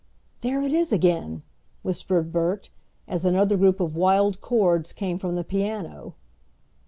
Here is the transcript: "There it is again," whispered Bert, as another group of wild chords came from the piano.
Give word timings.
"There 0.39 0.63
it 0.63 0.73
is 0.73 0.91
again," 0.91 1.43
whispered 1.83 2.31
Bert, 2.31 2.71
as 3.07 3.23
another 3.23 3.55
group 3.55 3.79
of 3.79 3.95
wild 3.95 4.41
chords 4.41 4.93
came 4.93 5.19
from 5.19 5.35
the 5.35 5.43
piano. 5.43 6.15